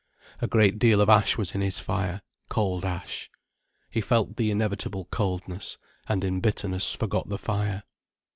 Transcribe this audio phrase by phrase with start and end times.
[0.41, 3.29] A great deal of ash was in his fire, cold ash.
[3.91, 5.77] He felt the inevitable coldness,
[6.09, 7.83] and in bitterness forgot the fire.